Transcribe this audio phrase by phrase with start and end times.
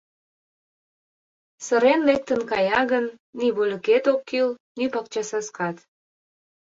[1.65, 3.05] Сырен лектын кая гын,
[3.37, 5.77] ни вольыкет ок кӱл, ни пакчасаскат.